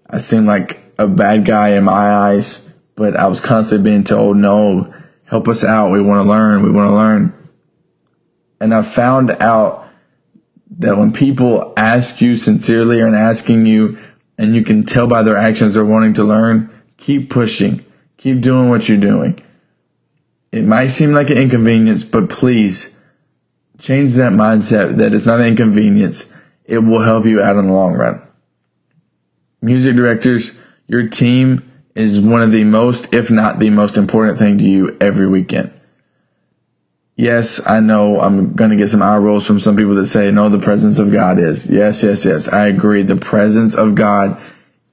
I 0.08 0.20
seemed 0.20 0.46
like 0.46 0.80
a 1.00 1.08
bad 1.08 1.44
guy 1.44 1.70
in 1.70 1.86
my 1.86 2.12
eyes, 2.12 2.70
but 2.94 3.18
I 3.18 3.25
was 3.25 3.42
constantly 3.42 3.90
being 3.90 4.04
told, 4.04 4.38
"No, 4.38 4.94
help 5.24 5.48
us 5.48 5.64
out. 5.64 5.90
We 5.90 6.04
want 6.04 6.24
to 6.24 6.30
learn. 6.30 6.62
We 6.62 6.70
want 6.70 6.92
to 6.92 6.96
learn." 6.96 7.34
And 8.62 8.75
I 8.75 8.84
found 8.84 9.32
out 9.40 9.88
that 10.78 10.98
when 10.98 11.12
people 11.12 11.74
ask 11.78 12.22
you 12.22 12.36
sincerely 12.36 13.00
and 13.00 13.16
asking 13.16 13.66
you, 13.66 13.98
and 14.38 14.56
you 14.56 14.63
can 14.63 14.86
tell 14.86 15.08
by 15.08 15.24
their 15.24 15.38
actions 15.38 15.74
they're 15.74 15.86
wanting 15.86 16.13
to 16.13 16.24
learn, 16.24 16.70
keep 16.98 17.30
pushing. 17.30 17.86
Keep 18.18 18.42
doing 18.42 18.70
what 18.70 18.88
you're 18.88 18.98
doing. 18.98 19.39
It 20.51 20.65
might 20.65 20.88
seem 20.88 21.12
like 21.12 21.30
an 21.30 21.38
inconvenience, 21.38 22.04
but 22.04 22.30
please 22.30 22.96
change 23.77 24.15
that 24.15 24.32
mindset 24.32 24.98
that 24.98 25.13
it's 25.13 25.25
not 25.25 25.42
an 25.42 25.48
inconvenience 25.48 26.25
it 26.65 26.80
will 26.80 27.01
help 27.01 27.25
you 27.25 27.42
out 27.42 27.58
in 27.58 27.68
the 27.68 27.74
long 27.74 27.94
run. 27.94 28.22
Music 29.62 29.96
directors, 29.96 30.51
your 30.88 31.08
team 31.08 31.72
is 31.96 32.20
one 32.20 32.42
of 32.42 32.51
the 32.51 32.63
most, 32.63 33.13
if 33.13 33.32
not 33.32 33.60
the 33.60 33.70
most 33.70 33.98
important 33.98 34.38
thing 34.38 34.58
to 34.58 34.63
you 34.63 34.98
every 35.00 35.27
weekend. 35.27 35.72
Yes, 37.17 37.65
I 37.65 37.79
know 37.79 38.19
I'm 38.19 38.53
going 38.53 38.72
to 38.72 38.75
get 38.75 38.89
some 38.89 39.01
eye 39.01 39.17
rolls 39.17 39.48
from 39.48 39.60
some 39.60 39.77
people 39.77 39.95
that 39.95 40.07
say, 40.07 40.31
no, 40.31 40.50
the 40.50 40.60
presence 40.60 41.00
of 41.00 41.13
God 41.13 41.39
is. 41.39 41.65
Yes, 41.65 42.03
yes, 42.03 42.25
yes. 42.25 42.50
I 42.50 42.67
agree. 42.67 43.03
The 43.03 43.15
presence 43.15 43.75
of 43.75 43.95
God 43.95 44.41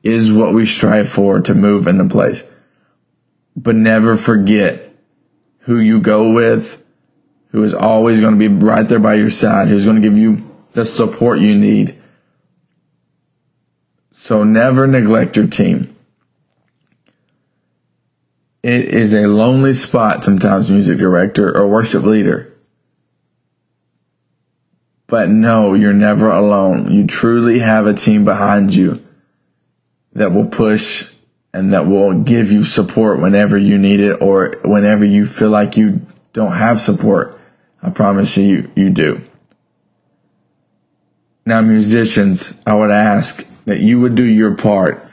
is 0.04 0.32
what 0.32 0.54
we 0.54 0.64
strive 0.64 1.08
for 1.08 1.40
to 1.40 1.54
move 1.54 1.88
in 1.88 1.98
the 1.98 2.08
place. 2.08 2.44
But 3.56 3.74
never 3.74 4.16
forget 4.16 4.94
who 5.60 5.78
you 5.78 6.00
go 6.00 6.32
with, 6.32 6.82
who 7.50 7.62
is 7.64 7.74
always 7.74 8.20
going 8.20 8.38
to 8.38 8.48
be 8.48 8.64
right 8.64 8.88
there 8.88 9.00
by 9.00 9.14
your 9.14 9.30
side, 9.30 9.68
who's 9.68 9.84
going 9.84 10.00
to 10.00 10.08
give 10.08 10.16
you 10.16 10.48
the 10.74 10.86
support 10.86 11.40
you 11.40 11.56
need. 11.56 12.00
So 14.12 14.44
never 14.44 14.86
neglect 14.86 15.36
your 15.36 15.48
team. 15.48 15.96
It 18.62 18.86
is 18.86 19.12
a 19.12 19.26
lonely 19.26 19.74
spot 19.74 20.22
sometimes, 20.22 20.70
music 20.70 20.98
director 20.98 21.56
or 21.56 21.66
worship 21.66 22.04
leader. 22.04 22.52
But 25.08 25.28
no, 25.28 25.74
you're 25.74 25.92
never 25.92 26.30
alone. 26.30 26.90
You 26.90 27.06
truly 27.06 27.58
have 27.58 27.86
a 27.86 27.92
team 27.92 28.24
behind 28.24 28.72
you 28.74 29.04
that 30.12 30.32
will 30.32 30.46
push 30.46 31.12
and 31.52 31.72
that 31.72 31.86
will 31.86 32.22
give 32.22 32.50
you 32.50 32.64
support 32.64 33.20
whenever 33.20 33.58
you 33.58 33.76
need 33.78 34.00
it 34.00 34.22
or 34.22 34.54
whenever 34.64 35.04
you 35.04 35.26
feel 35.26 35.50
like 35.50 35.76
you 35.76 36.06
don't 36.32 36.52
have 36.52 36.80
support. 36.80 37.38
I 37.82 37.90
promise 37.90 38.36
you, 38.36 38.70
you 38.74 38.90
do. 38.90 39.20
Now, 41.44 41.60
musicians, 41.60 42.58
I 42.64 42.74
would 42.74 42.92
ask 42.92 43.44
that 43.64 43.80
you 43.80 44.00
would 44.00 44.14
do 44.14 44.24
your 44.24 44.54
part. 44.54 45.10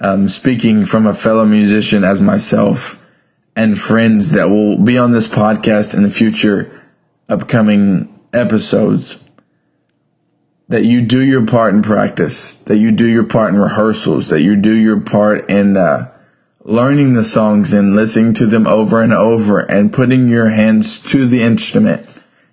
Um, 0.00 0.28
speaking 0.28 0.86
from 0.86 1.06
a 1.06 1.14
fellow 1.14 1.44
musician 1.44 2.04
as 2.04 2.20
myself 2.20 3.04
and 3.56 3.76
friends 3.76 4.30
that 4.30 4.48
will 4.48 4.78
be 4.78 4.96
on 4.96 5.10
this 5.10 5.26
podcast 5.26 5.92
in 5.92 6.04
the 6.04 6.10
future 6.10 6.82
upcoming 7.28 8.20
episodes, 8.32 9.18
that 10.68 10.84
you 10.84 11.00
do 11.02 11.20
your 11.20 11.44
part 11.46 11.74
in 11.74 11.82
practice, 11.82 12.56
that 12.56 12.78
you 12.78 12.92
do 12.92 13.06
your 13.06 13.24
part 13.24 13.52
in 13.52 13.58
rehearsals, 13.58 14.28
that 14.28 14.42
you 14.42 14.54
do 14.54 14.72
your 14.72 15.00
part 15.00 15.50
in 15.50 15.76
uh, 15.76 16.12
learning 16.62 17.14
the 17.14 17.24
songs 17.24 17.72
and 17.72 17.96
listening 17.96 18.34
to 18.34 18.46
them 18.46 18.66
over 18.66 19.02
and 19.02 19.12
over 19.12 19.58
and 19.58 19.92
putting 19.92 20.28
your 20.28 20.50
hands 20.50 21.00
to 21.00 21.26
the 21.26 21.42
instrument 21.42 22.06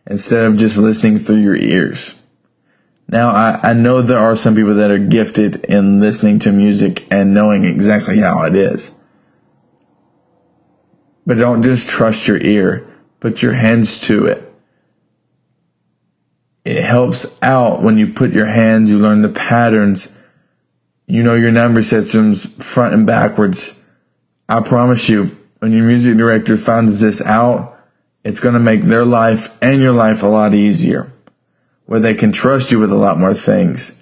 instead 0.07 0.45
of 0.45 0.57
just 0.57 0.77
listening 0.77 1.19
through 1.19 1.41
your 1.41 1.55
ears 1.55 2.15
Now, 3.07 3.29
I, 3.29 3.59
I 3.61 3.73
know 3.73 4.01
there 4.01 4.19
are 4.19 4.35
some 4.35 4.55
people 4.55 4.75
that 4.75 4.89
are 4.91 4.97
gifted 4.97 5.57
in 5.65 5.99
listening 5.99 6.39
to 6.39 6.51
music 6.51 7.05
and 7.11 7.33
knowing 7.33 7.63
exactly 7.63 8.19
how 8.19 8.43
it 8.43 8.55
is. 8.55 8.93
But 11.25 11.37
don't 11.37 11.61
just 11.61 11.87
trust 11.87 12.27
your 12.27 12.37
ear, 12.37 12.87
put 13.19 13.41
your 13.41 13.53
hands 13.53 13.99
to 14.01 14.25
it. 14.25 14.41
It 16.63 16.83
helps 16.83 17.37
out 17.43 17.83
when 17.83 17.97
you 17.97 18.11
put 18.11 18.33
your 18.33 18.47
hands, 18.47 18.89
you 18.89 18.97
learn 18.97 19.21
the 19.21 19.29
patterns, 19.29 20.07
you 21.05 21.21
know 21.21 21.35
your 21.35 21.51
number 21.51 21.83
systems 21.83 22.45
front 22.63 22.95
and 22.95 23.05
backwards. 23.05 23.75
I 24.49 24.61
promise 24.61 25.07
you, 25.07 25.37
when 25.59 25.73
your 25.73 25.85
music 25.85 26.17
director 26.17 26.57
finds 26.57 27.01
this 27.01 27.21
out, 27.21 27.79
it's 28.23 28.39
going 28.39 28.53
to 28.53 28.59
make 28.59 28.81
their 28.81 29.05
life 29.05 29.55
and 29.61 29.79
your 29.79 29.91
life 29.91 30.23
a 30.23 30.27
lot 30.27 30.55
easier 30.55 31.14
where 31.85 31.99
they 31.99 32.13
can 32.13 32.31
trust 32.31 32.71
you 32.71 32.79
with 32.79 32.91
a 32.91 32.97
lot 32.97 33.19
more 33.19 33.33
things, 33.33 33.93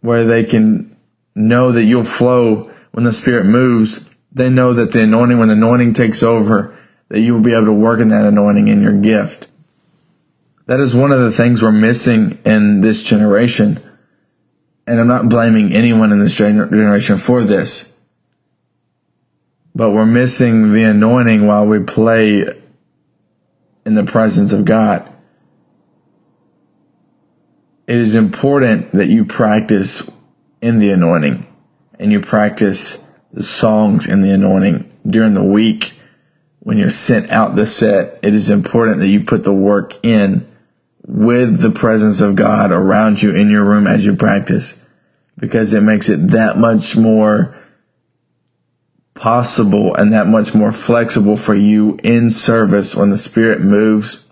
where 0.00 0.24
they 0.24 0.44
can 0.44 0.96
know 1.34 1.72
that 1.72 1.84
you'll 1.84 2.04
flow 2.04 2.70
when 2.92 3.04
the 3.04 3.12
Spirit 3.12 3.46
moves. 3.46 4.04
They 4.32 4.50
know 4.50 4.72
that 4.72 4.92
the 4.92 5.02
anointing, 5.02 5.38
when 5.38 5.48
the 5.48 5.54
anointing 5.54 5.94
takes 5.94 6.22
over, 6.22 6.76
that 7.08 7.20
you 7.20 7.34
will 7.34 7.40
be 7.40 7.52
able 7.52 7.66
to 7.66 7.72
work 7.72 8.00
in 8.00 8.08
that 8.08 8.26
anointing 8.26 8.68
in 8.68 8.82
your 8.82 8.92
gift. 8.92 9.48
That 10.66 10.80
is 10.80 10.94
one 10.94 11.12
of 11.12 11.20
the 11.20 11.30
things 11.30 11.62
we're 11.62 11.70
missing 11.70 12.40
in 12.44 12.80
this 12.80 13.02
generation. 13.02 13.80
And 14.86 14.98
I'm 14.98 15.06
not 15.06 15.28
blaming 15.28 15.72
anyone 15.72 16.10
in 16.10 16.18
this 16.18 16.34
generation 16.34 17.18
for 17.18 17.44
this. 17.44 17.94
But 19.74 19.92
we're 19.92 20.06
missing 20.06 20.72
the 20.72 20.84
anointing 20.84 21.46
while 21.46 21.66
we 21.66 21.80
play 21.80 22.42
in 23.84 23.94
the 23.94 24.04
presence 24.04 24.52
of 24.52 24.64
God 24.64 25.12
it 27.86 27.98
is 27.98 28.14
important 28.14 28.92
that 28.92 29.08
you 29.08 29.24
practice 29.24 30.08
in 30.60 30.78
the 30.78 30.90
anointing 30.90 31.46
and 31.98 32.12
you 32.12 32.20
practice 32.20 32.98
the 33.32 33.42
songs 33.42 34.06
in 34.06 34.22
the 34.22 34.30
anointing 34.30 34.90
during 35.08 35.34
the 35.34 35.44
week 35.44 35.94
when 36.60 36.78
you're 36.78 36.90
sent 36.90 37.30
out 37.30 37.54
the 37.54 37.66
set. 37.66 38.18
It 38.22 38.34
is 38.34 38.50
important 38.50 38.98
that 38.98 39.08
you 39.08 39.22
put 39.22 39.44
the 39.44 39.52
work 39.52 40.04
in 40.04 40.50
with 41.06 41.60
the 41.60 41.70
presence 41.70 42.20
of 42.20 42.34
God 42.34 42.72
around 42.72 43.22
you 43.22 43.34
in 43.34 43.50
your 43.50 43.64
room 43.64 43.86
as 43.86 44.04
you 44.04 44.16
practice 44.16 44.76
because 45.38 45.72
it 45.72 45.82
makes 45.82 46.08
it 46.08 46.28
that 46.28 46.58
much 46.58 46.96
more 46.96 47.56
possible 49.14 49.94
and 49.94 50.12
that 50.12 50.26
much 50.26 50.54
more 50.54 50.72
flexible 50.72 51.36
for 51.36 51.54
you 51.54 51.98
in 52.02 52.30
service 52.30 52.96
when 52.96 53.10
the 53.10 53.16
spirit 53.16 53.60
moves. 53.60 54.24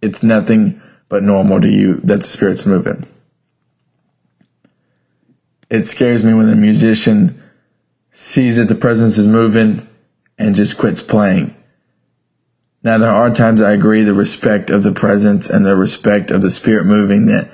It's 0.00 0.22
nothing 0.22 0.80
but 1.08 1.22
normal 1.22 1.60
to 1.60 1.70
you 1.70 1.96
that 2.04 2.18
the 2.18 2.26
spirit's 2.26 2.66
moving. 2.66 3.06
It 5.70 5.86
scares 5.86 6.24
me 6.24 6.32
when 6.34 6.46
the 6.46 6.56
musician 6.56 7.42
sees 8.10 8.56
that 8.56 8.68
the 8.68 8.74
presence 8.74 9.18
is 9.18 9.26
moving 9.26 9.86
and 10.38 10.54
just 10.54 10.78
quits 10.78 11.02
playing. 11.02 11.54
Now, 12.82 12.96
there 12.98 13.10
are 13.10 13.34
times 13.34 13.60
I 13.60 13.72
agree 13.72 14.02
the 14.02 14.14
respect 14.14 14.70
of 14.70 14.82
the 14.82 14.92
presence 14.92 15.50
and 15.50 15.66
the 15.66 15.76
respect 15.76 16.30
of 16.30 16.42
the 16.42 16.50
spirit 16.50 16.86
moving 16.86 17.26
that 17.26 17.50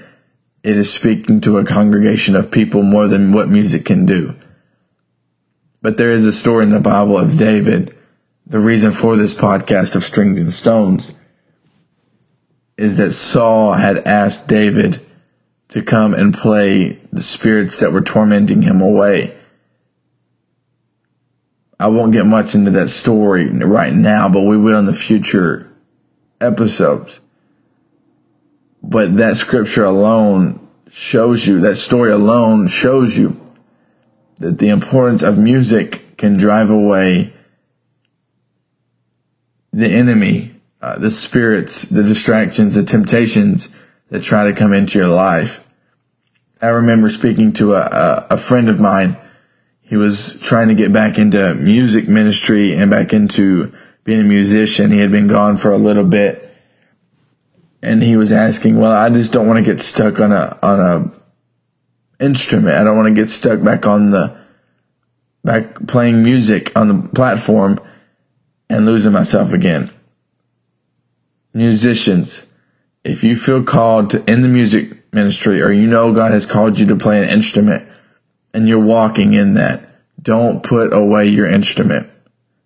it 0.62 0.76
is 0.76 0.92
speaking 0.92 1.40
to 1.42 1.58
a 1.58 1.64
congregation 1.64 2.36
of 2.36 2.50
people 2.50 2.82
more 2.82 3.08
than 3.08 3.32
what 3.32 3.48
music 3.48 3.84
can 3.84 4.06
do. 4.06 4.34
But 5.82 5.96
there 5.96 6.10
is 6.10 6.24
a 6.24 6.32
story 6.32 6.64
in 6.64 6.70
the 6.70 6.80
Bible 6.80 7.18
of 7.18 7.36
David. 7.36 7.96
The 8.46 8.58
reason 8.58 8.92
for 8.92 9.16
this 9.16 9.34
podcast 9.34 9.96
of 9.96 10.04
Strings 10.04 10.40
and 10.40 10.52
Stones 10.52 11.14
is 12.76 12.96
that 12.96 13.12
Saul 13.12 13.74
had 13.74 14.06
asked 14.06 14.48
David 14.48 15.04
to 15.68 15.82
come 15.82 16.14
and 16.14 16.34
play 16.34 17.00
the 17.12 17.22
spirits 17.22 17.80
that 17.80 17.92
were 17.92 18.00
tormenting 18.00 18.62
him 18.62 18.80
away. 18.80 19.36
I 21.78 21.88
won't 21.88 22.12
get 22.12 22.26
much 22.26 22.54
into 22.54 22.70
that 22.72 22.88
story 22.88 23.48
right 23.50 23.92
now, 23.92 24.28
but 24.28 24.42
we 24.42 24.56
will 24.56 24.78
in 24.78 24.84
the 24.84 24.92
future 24.92 25.72
episodes. 26.40 27.20
But 28.82 29.16
that 29.16 29.36
scripture 29.36 29.84
alone 29.84 30.60
shows 30.88 31.46
you, 31.46 31.60
that 31.60 31.76
story 31.76 32.12
alone 32.12 32.68
shows 32.68 33.18
you 33.18 33.40
that 34.38 34.58
the 34.58 34.68
importance 34.68 35.22
of 35.22 35.38
music 35.38 36.16
can 36.16 36.36
drive 36.36 36.70
away 36.70 37.32
the 39.72 39.88
enemy 39.88 40.53
uh, 40.84 40.98
the 40.98 41.10
spirits, 41.10 41.80
the 41.84 42.02
distractions, 42.02 42.74
the 42.74 42.82
temptations 42.82 43.70
that 44.10 44.22
try 44.22 44.44
to 44.44 44.52
come 44.52 44.74
into 44.74 44.98
your 44.98 45.08
life. 45.08 45.66
I 46.60 46.66
remember 46.66 47.08
speaking 47.08 47.54
to 47.54 47.72
a, 47.72 47.80
a, 47.80 48.26
a 48.32 48.36
friend 48.36 48.68
of 48.68 48.78
mine. 48.78 49.16
He 49.80 49.96
was 49.96 50.38
trying 50.40 50.68
to 50.68 50.74
get 50.74 50.92
back 50.92 51.16
into 51.16 51.54
music 51.54 52.06
ministry 52.06 52.74
and 52.74 52.90
back 52.90 53.14
into 53.14 53.72
being 54.04 54.20
a 54.20 54.24
musician. 54.24 54.90
He 54.90 54.98
had 54.98 55.10
been 55.10 55.26
gone 55.26 55.56
for 55.56 55.72
a 55.72 55.78
little 55.78 56.04
bit 56.04 56.54
and 57.82 58.02
he 58.02 58.16
was 58.16 58.30
asking, 58.30 58.76
well, 58.76 58.92
I 58.92 59.08
just 59.08 59.32
don't 59.32 59.46
want 59.46 59.64
to 59.64 59.64
get 59.64 59.80
stuck 59.80 60.20
on 60.20 60.32
a, 60.32 60.58
on 60.62 60.80
a 60.80 62.22
instrument. 62.22 62.76
I 62.76 62.84
don't 62.84 62.96
want 62.98 63.08
to 63.08 63.14
get 63.14 63.30
stuck 63.30 63.62
back 63.62 63.86
on 63.86 64.10
the, 64.10 64.38
back 65.42 65.86
playing 65.86 66.22
music 66.22 66.76
on 66.76 66.88
the 66.88 67.08
platform 67.08 67.80
and 68.68 68.84
losing 68.84 69.12
myself 69.12 69.54
again 69.54 69.93
musicians, 71.54 72.46
if 73.04 73.22
you 73.24 73.36
feel 73.36 73.62
called 73.62 74.10
to 74.10 74.30
in 74.30 74.42
the 74.42 74.48
music 74.48 75.12
ministry 75.14 75.62
or 75.62 75.70
you 75.70 75.86
know 75.86 76.12
God 76.12 76.32
has 76.32 76.44
called 76.44 76.78
you 76.78 76.86
to 76.86 76.96
play 76.96 77.22
an 77.22 77.28
instrument 77.28 77.88
and 78.52 78.68
you're 78.68 78.80
walking 78.80 79.32
in 79.34 79.54
that, 79.54 79.88
don't 80.20 80.62
put 80.62 80.92
away 80.92 81.28
your 81.28 81.46
instrument. 81.46 82.10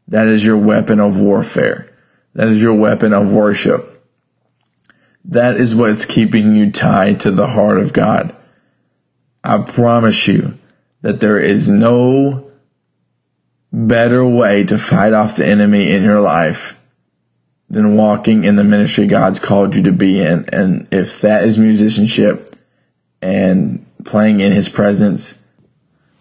That 0.09 0.27
is 0.27 0.45
your 0.45 0.57
weapon 0.57 1.01
of 1.01 1.21
warfare. 1.21 1.93
That 2.35 2.49
is 2.49 2.63
your 2.63 2.75
weapon 2.75 3.13
of 3.13 3.31
worship. 3.31 4.07
That 5.25 5.57
is 5.57 5.75
what's 5.75 6.07
keeping 6.07 6.55
you 6.55 6.73
tied 6.73 7.21
to 7.21 7.31
the 7.31 7.49
heart 7.49 7.79
of 7.79 7.93
God. 7.93 8.35
I 9.45 9.59
promise 9.59 10.27
you 10.27 10.59
that 11.03 11.21
there 11.21 11.39
is 11.39 11.69
no 11.69 12.51
better 13.73 14.27
way 14.27 14.65
to 14.65 14.79
fight 14.79 15.13
off 15.13 15.37
the 15.37 15.47
enemy 15.47 15.91
in 15.91 16.03
your 16.03 16.21
life 16.21 16.78
than 17.71 17.97
walking 17.97 18.45
in 18.45 18.57
the 18.57 18.65
ministry 18.65 19.07
God's 19.07 19.41
called 19.41 19.75
you 19.75 19.83
to 19.83 19.93
be 19.93 20.21
in. 20.21 20.47
And 20.53 20.89
if 20.91 21.21
that 21.21 21.45
is 21.45 21.59
musicianship 21.59 22.57
and 23.21 23.85
playing 24.05 24.41
in 24.41 24.53
his 24.53 24.69
presence, 24.69 25.39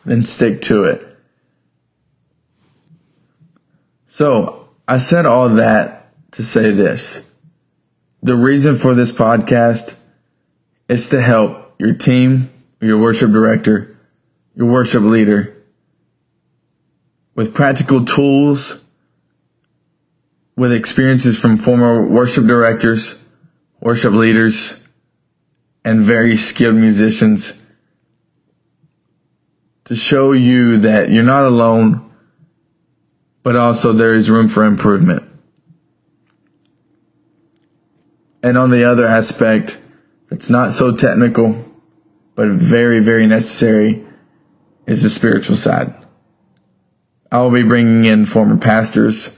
then 0.04 0.26
stick 0.26 0.62
to 0.64 0.84
it. 0.84 1.04
So 4.08 4.70
I 4.88 4.98
said 4.98 5.26
all 5.26 5.50
that 5.50 6.10
to 6.32 6.44
say 6.44 6.72
this. 6.72 7.24
The 8.24 8.36
reason 8.36 8.76
for 8.76 8.94
this 8.94 9.12
podcast 9.12 9.96
is 10.90 11.10
to 11.10 11.22
help 11.22 11.76
your 11.80 11.94
team, 11.94 12.50
your 12.82 12.98
worship 12.98 13.32
director, 13.32 13.98
your 14.56 14.68
worship 14.68 15.04
leader 15.04 15.56
with 17.36 17.54
practical 17.54 18.04
tools 18.04 18.80
with 20.58 20.74
experiences 20.74 21.40
from 21.40 21.56
former 21.56 22.06
worship 22.06 22.46
directors, 22.46 23.16
worship 23.80 24.12
leaders, 24.12 24.76
and 25.86 26.02
very 26.02 26.36
skilled 26.36 26.76
musicians 26.76 27.62
to 29.86 29.96
show 29.96 30.34
you 30.34 30.78
that 30.80 31.10
you're 31.10 31.24
not 31.24 31.46
alone, 31.46 32.12
but 33.44 33.56
also 33.56 33.94
there 33.94 34.14
is 34.14 34.30
room 34.30 34.50
for 34.50 34.66
improvement. 34.66 35.24
And 38.44 38.58
on 38.58 38.72
the 38.72 38.84
other 38.84 39.08
aspect, 39.08 39.80
that's 40.28 40.50
not 40.50 40.74
so 40.74 40.96
technical, 40.96 41.64
but 42.36 42.50
very, 42.50 43.00
very 43.00 43.28
necessary, 43.28 44.06
is 44.88 45.04
the 45.04 45.10
spiritual 45.10 45.56
side. 45.56 45.94
I 47.32 47.42
will 47.42 47.52
be 47.52 47.64
bringing 47.64 48.06
in 48.06 48.26
former 48.26 48.58
pastors, 48.58 49.37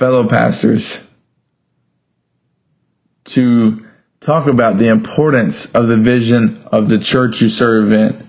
fellow 0.00 0.26
pastors 0.26 1.06
to 3.24 3.86
talk 4.20 4.46
about 4.46 4.78
the 4.78 4.88
importance 4.88 5.66
of 5.74 5.88
the 5.88 5.96
vision 5.98 6.56
of 6.72 6.88
the 6.88 6.98
church 6.98 7.42
you 7.42 7.50
serve 7.50 7.92
in 7.92 8.26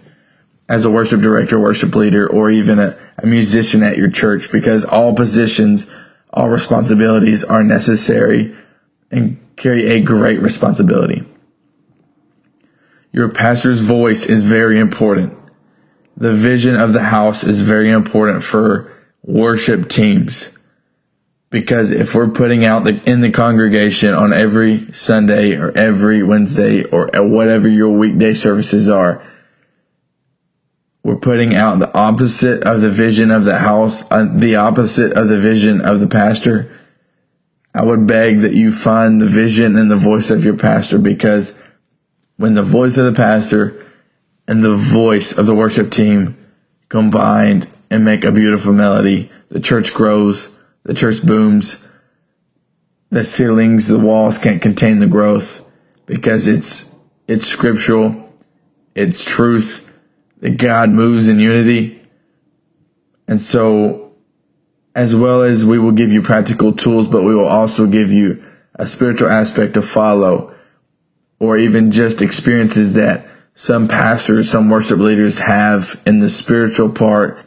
as 0.67 0.83
a 0.83 0.91
worship 0.91 1.21
director, 1.21 1.57
worship 1.57 1.95
leader, 1.95 2.29
or 2.29 2.51
even 2.51 2.77
a, 2.77 2.99
a 3.19 3.25
musician 3.25 3.83
at 3.83 3.95
your 3.95 4.09
church 4.09 4.51
because 4.51 4.83
all 4.83 5.15
positions, 5.15 5.89
all 6.31 6.49
responsibilities 6.49 7.45
are 7.45 7.63
necessary 7.63 8.53
and 9.09 9.39
carry 9.55 9.91
a 9.91 10.01
great 10.01 10.41
responsibility. 10.41 11.23
Your 13.13 13.29
pastor's 13.29 13.79
voice 13.79 14.25
is 14.25 14.43
very 14.43 14.77
important. 14.77 15.37
The 16.17 16.33
vision 16.33 16.75
of 16.75 16.91
the 16.91 17.03
house 17.03 17.45
is 17.45 17.61
very 17.61 17.89
important 17.89 18.43
for 18.43 18.91
worship 19.23 19.87
teams 19.87 20.51
Because 21.51 21.91
if 21.91 22.15
we're 22.15 22.29
putting 22.29 22.63
out 22.63 22.85
the, 22.85 23.01
in 23.03 23.19
the 23.19 23.29
congregation 23.29 24.13
on 24.13 24.31
every 24.31 24.91
Sunday 24.93 25.57
or 25.57 25.71
every 25.77 26.23
Wednesday 26.23 26.85
or 26.85 27.09
whatever 27.13 27.67
your 27.67 27.91
weekday 27.91 28.33
services 28.33 28.87
are, 28.87 29.21
we're 31.03 31.17
putting 31.17 31.53
out 31.53 31.79
the 31.79 31.95
opposite 31.97 32.63
of 32.63 32.79
the 32.79 32.89
vision 32.89 33.31
of 33.31 33.43
the 33.43 33.57
house, 33.57 34.09
uh, 34.11 34.25
the 34.33 34.55
opposite 34.55 35.11
of 35.13 35.27
the 35.27 35.39
vision 35.39 35.81
of 35.81 35.99
the 35.99 36.07
pastor. 36.07 36.71
I 37.73 37.83
would 37.83 38.07
beg 38.07 38.39
that 38.39 38.53
you 38.53 38.71
find 38.71 39.19
the 39.19 39.27
vision 39.27 39.75
and 39.75 39.91
the 39.91 39.97
voice 39.97 40.29
of 40.29 40.45
your 40.45 40.55
pastor 40.55 40.99
because 40.99 41.53
when 42.37 42.53
the 42.53 42.63
voice 42.63 42.97
of 42.97 43.05
the 43.05 43.13
pastor 43.13 43.85
and 44.47 44.63
the 44.63 44.75
voice 44.75 45.37
of 45.37 45.47
the 45.47 45.55
worship 45.55 45.91
team 45.91 46.37
combined 46.87 47.67
and 47.89 48.05
make 48.05 48.23
a 48.23 48.31
beautiful 48.31 48.71
melody, 48.71 49.31
the 49.49 49.59
church 49.59 49.93
grows 49.93 50.50
the 50.83 50.93
church 50.93 51.23
booms. 51.23 51.87
The 53.09 53.25
ceilings, 53.25 53.89
the 53.89 53.99
walls 53.99 54.37
can't 54.37 54.61
contain 54.61 54.99
the 54.99 55.07
growth 55.07 55.65
because 56.05 56.47
it's 56.47 56.93
it's 57.27 57.45
scriptural, 57.45 58.33
it's 58.95 59.23
truth 59.23 59.89
that 60.39 60.57
God 60.57 60.89
moves 60.89 61.27
in 61.27 61.39
unity. 61.39 62.01
And 63.27 63.41
so 63.41 64.13
as 64.95 65.15
well 65.15 65.41
as 65.41 65.65
we 65.65 65.79
will 65.79 65.91
give 65.91 66.11
you 66.11 66.21
practical 66.21 66.73
tools, 66.73 67.07
but 67.07 67.23
we 67.23 67.35
will 67.35 67.47
also 67.47 67.87
give 67.87 68.11
you 68.11 68.43
a 68.75 68.85
spiritual 68.85 69.29
aspect 69.29 69.75
to 69.75 69.81
follow 69.81 70.53
or 71.39 71.57
even 71.57 71.91
just 71.91 72.21
experiences 72.21 72.93
that 72.93 73.25
some 73.53 73.87
pastors, 73.87 74.49
some 74.49 74.69
worship 74.69 74.99
leaders 74.99 75.39
have 75.39 76.01
in 76.05 76.19
the 76.19 76.29
spiritual 76.29 76.89
part. 76.89 77.39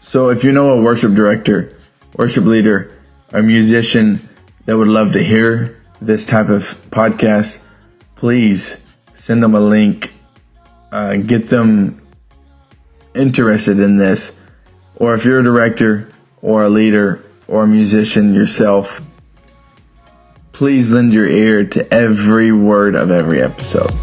So 0.00 0.30
if 0.30 0.44
you 0.44 0.52
know 0.52 0.70
a 0.70 0.82
worship 0.82 1.14
director 1.14 1.77
worship 2.18 2.44
leader 2.44 2.92
or 3.32 3.42
musician 3.42 4.28
that 4.66 4.76
would 4.76 4.88
love 4.88 5.12
to 5.12 5.22
hear 5.22 5.80
this 6.00 6.26
type 6.26 6.48
of 6.48 6.62
podcast, 6.90 7.60
please 8.16 8.82
send 9.14 9.42
them 9.42 9.54
a 9.54 9.60
link, 9.60 10.12
uh, 10.92 11.16
get 11.16 11.48
them 11.48 12.02
interested 13.14 13.78
in 13.78 13.96
this. 13.96 14.32
Or 14.96 15.14
if 15.14 15.24
you're 15.24 15.40
a 15.40 15.44
director 15.44 16.10
or 16.42 16.64
a 16.64 16.68
leader 16.68 17.24
or 17.46 17.64
a 17.64 17.68
musician 17.68 18.34
yourself, 18.34 19.00
please 20.50 20.92
lend 20.92 21.12
your 21.12 21.26
ear 21.26 21.64
to 21.64 21.94
every 21.94 22.50
word 22.50 22.96
of 22.96 23.12
every 23.12 23.40
episode. 23.40 23.94